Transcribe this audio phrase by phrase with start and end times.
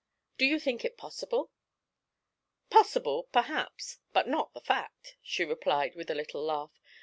[0.39, 1.51] Do you think it possible?'
[2.71, 6.71] 'Possible, perhaps, but not the fact,' she replied, with a little laugh.